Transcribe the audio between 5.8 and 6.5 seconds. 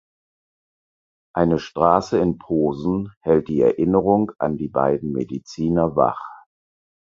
wach.